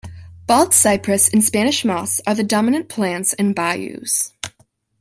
Bald 0.47 0.73
cypress 0.73 1.29
and 1.31 1.43
Spanish 1.43 1.85
moss 1.85 2.19
are 2.25 2.33
the 2.33 2.41
dominant 2.43 2.89
plants 2.89 3.33
in 3.33 3.53
bayous. 3.53 4.33